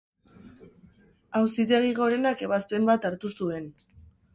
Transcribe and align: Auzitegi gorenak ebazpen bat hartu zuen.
Auzitegi 1.41 1.95
gorenak 2.03 2.45
ebazpen 2.49 2.93
bat 2.93 3.11
hartu 3.13 3.37
zuen. 3.39 3.75